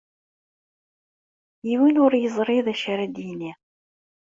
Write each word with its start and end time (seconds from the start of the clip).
Yiwen 1.67 2.01
ur 2.05 2.13
yeẓri 2.17 2.59
d 2.65 2.67
acu 2.73 2.87
ara 2.93 3.05
d-yini. 3.07 3.51